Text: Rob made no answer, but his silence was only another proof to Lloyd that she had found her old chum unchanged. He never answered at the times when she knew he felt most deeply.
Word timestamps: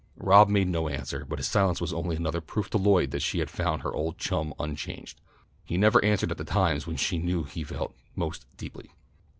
Rob 0.17 0.49
made 0.49 0.67
no 0.67 0.89
answer, 0.89 1.23
but 1.29 1.37
his 1.37 1.45
silence 1.45 1.79
was 1.79 1.93
only 1.93 2.15
another 2.15 2.41
proof 2.41 2.71
to 2.71 2.79
Lloyd 2.79 3.11
that 3.11 3.21
she 3.21 3.37
had 3.37 3.51
found 3.51 3.83
her 3.83 3.93
old 3.93 4.17
chum 4.17 4.51
unchanged. 4.57 5.21
He 5.63 5.77
never 5.77 6.03
answered 6.03 6.31
at 6.31 6.39
the 6.39 6.43
times 6.43 6.87
when 6.87 6.97
she 6.97 7.19
knew 7.19 7.43
he 7.43 7.63
felt 7.63 7.93
most 8.15 8.47
deeply. 8.57 8.89